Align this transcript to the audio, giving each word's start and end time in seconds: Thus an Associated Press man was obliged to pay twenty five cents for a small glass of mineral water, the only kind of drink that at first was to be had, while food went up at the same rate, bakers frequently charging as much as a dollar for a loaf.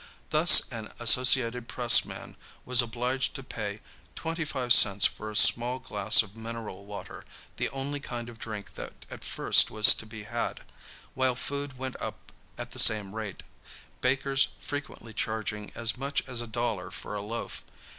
Thus 0.31 0.63
an 0.71 0.91
Associated 0.99 1.67
Press 1.67 2.05
man 2.05 2.35
was 2.65 2.81
obliged 2.81 3.35
to 3.35 3.43
pay 3.43 3.81
twenty 4.15 4.43
five 4.45 4.73
cents 4.73 5.05
for 5.05 5.29
a 5.29 5.35
small 5.35 5.77
glass 5.77 6.23
of 6.23 6.35
mineral 6.35 6.85
water, 6.85 7.23
the 7.57 7.69
only 7.69 7.99
kind 7.99 8.27
of 8.27 8.39
drink 8.39 8.73
that 8.73 8.93
at 9.11 9.23
first 9.23 9.69
was 9.69 9.93
to 9.93 10.07
be 10.07 10.23
had, 10.23 10.61
while 11.13 11.35
food 11.35 11.77
went 11.77 12.01
up 12.01 12.31
at 12.57 12.71
the 12.71 12.79
same 12.79 13.13
rate, 13.13 13.43
bakers 14.01 14.47
frequently 14.59 15.13
charging 15.13 15.71
as 15.75 15.95
much 15.95 16.27
as 16.27 16.41
a 16.41 16.47
dollar 16.47 16.89
for 16.89 17.13
a 17.13 17.21
loaf. 17.21 17.63